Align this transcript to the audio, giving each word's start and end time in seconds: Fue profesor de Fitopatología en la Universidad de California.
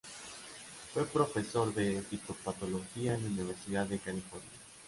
Fue 0.95 1.05
profesor 1.05 1.71
de 1.75 2.01
Fitopatología 2.01 3.13
en 3.13 3.23
la 3.23 3.29
Universidad 3.29 3.85
de 3.85 3.99
California. 3.99 4.49